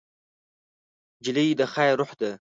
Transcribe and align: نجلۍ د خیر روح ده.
نجلۍ 1.19 1.49
د 1.59 1.61
خیر 1.73 1.93
روح 1.99 2.11
ده. 2.19 2.31